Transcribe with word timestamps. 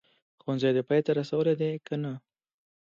ښوونځی 0.41 0.71
دي 0.75 0.81
پای 0.87 1.01
ته 1.05 1.11
رسولی 1.19 1.53
دی 1.59 1.71
که 1.85 1.95
نه؟ 2.03 2.11